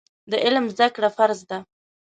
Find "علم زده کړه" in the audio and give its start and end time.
0.45-1.09